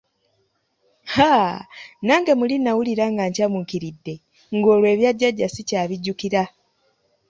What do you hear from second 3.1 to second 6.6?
nga ncamuukiridde ng'olwo ebya jjajja ssikyabijjukira.